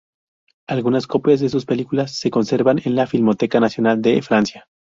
Algunas 0.67 1.05
copias 1.05 1.41
de 1.41 1.49
sus 1.49 1.67
películas 1.67 2.17
se 2.17 2.31
conservan 2.31 2.81
en 2.85 2.95
la 2.95 3.05
Filmoteca 3.05 3.59
Nacional 3.59 4.01
de 4.01 4.23
Francia. 4.23 4.65